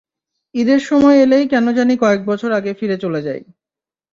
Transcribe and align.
ঈদের 0.55 0.79
সময় 0.81 1.17
এলেই 1.17 1.45
কেন 1.47 1.65
জানি 1.73 1.93
কয়েক 1.97 2.21
বছর 2.25 2.49
আগে 2.51 2.71
ফিরে 2.73 2.97
চলে 2.97 3.19
যাই। 3.21 3.41